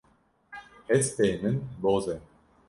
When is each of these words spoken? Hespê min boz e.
Hespê 0.89 1.29
min 1.41 1.55
boz 1.81 2.05
e. 2.15 2.17